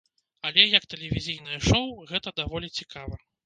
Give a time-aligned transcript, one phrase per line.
[0.49, 3.25] Але, як тэлевізійнае шоў, гэта даволі цікава.